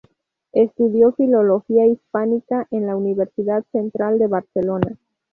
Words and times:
Estudió 0.53 1.11
filología 1.11 1.85
hispánica 1.85 2.67
en 2.71 2.87
la 2.87 2.95
Universidad 2.95 3.63
Central 3.71 4.17
de 4.17 4.25
Barcelona. 4.25 4.97